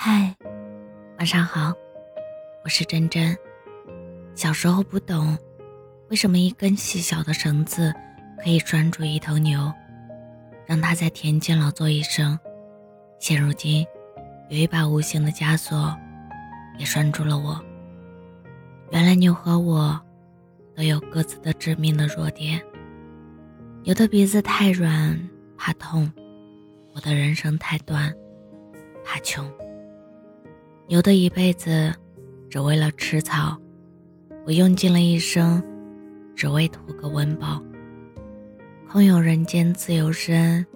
[0.00, 0.32] 嗨，
[1.18, 1.74] 晚上好，
[2.62, 3.36] 我是真真。
[4.32, 5.36] 小时候不懂，
[6.08, 7.92] 为什么一根细小的绳子
[8.40, 9.72] 可以拴住一头牛，
[10.66, 12.38] 让它在田间劳作一生。
[13.18, 13.84] 现如今，
[14.48, 15.92] 有一把无形的枷锁，
[16.78, 17.60] 也拴住了我。
[18.92, 20.00] 原来牛和我，
[20.76, 22.62] 都有各自的致命的弱点。
[23.82, 26.08] 牛的鼻子太软，怕痛；
[26.94, 28.14] 我的人生太短，
[29.04, 29.44] 怕穷。
[30.88, 31.94] 牛的一辈子
[32.48, 33.54] 只为了吃草，
[34.46, 35.62] 我用尽了一生，
[36.34, 37.62] 只为图个温饱。
[38.88, 40.66] 空有人间自由身，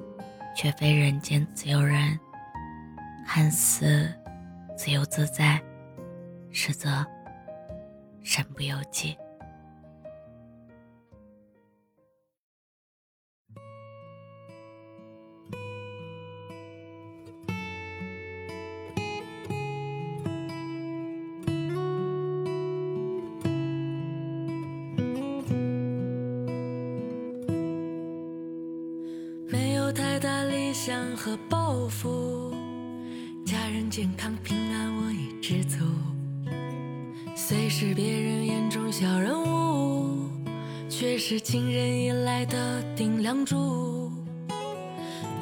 [0.55, 2.19] 却非人间自由人。
[3.27, 4.07] 看似
[4.77, 5.59] 自由自在，
[6.51, 7.03] 实则
[8.23, 9.17] 身不由己。
[30.85, 32.53] 想和抱负，
[33.47, 35.77] 家人健康平安我已知足。
[37.37, 40.29] 虽是别人眼中小人物，
[40.89, 44.11] 却是亲人依赖的顶梁柱。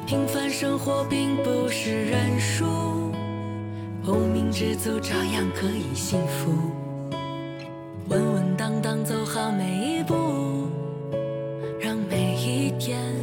[0.05, 2.65] 平凡生活并不是认输，
[4.05, 6.51] 无名知足照样可以幸福。
[8.09, 10.69] 稳稳当当走好每一步，
[11.79, 13.20] 让每一天。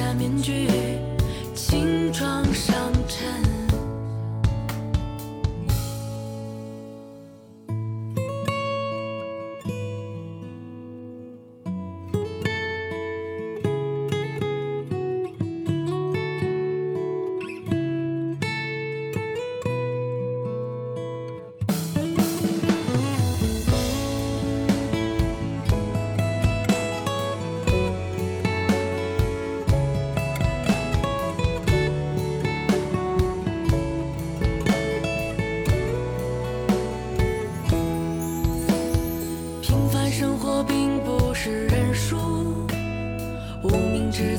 [0.00, 0.66] 下面具？
[1.54, 3.59] 轻装上阵。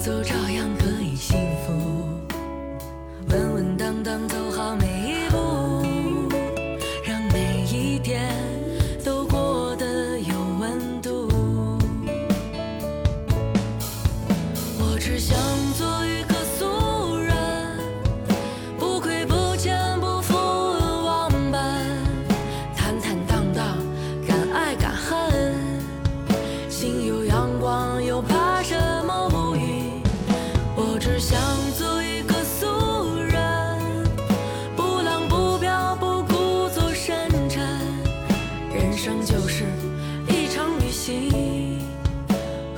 [0.01, 0.60] 走朝阳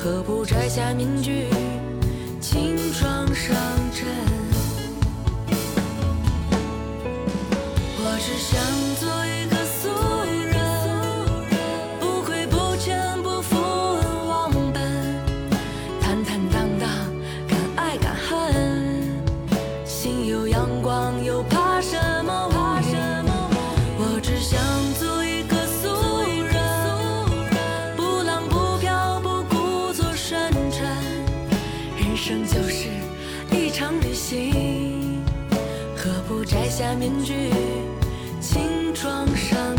[0.04, 1.48] 何不摘下面具，
[32.26, 32.88] 人生就是
[33.52, 35.22] 一场旅行，
[35.98, 37.34] 何不摘下面具，
[38.40, 39.73] 轻装上。